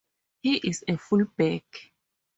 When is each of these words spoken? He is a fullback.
He 0.41 0.55
is 0.57 0.83
a 0.87 0.97
fullback. 0.97 1.91